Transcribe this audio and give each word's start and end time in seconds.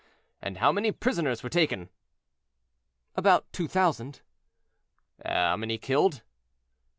And 0.41 0.57
how 0.57 0.71
many 0.71 0.91
prisoners 0.91 1.43
were 1.43 1.49
taken?" 1.49 1.89
"About 3.13 3.45
two 3.53 3.67
thousand." 3.67 4.21
"How 5.23 5.55
many 5.55 5.77
killed?" 5.77 6.23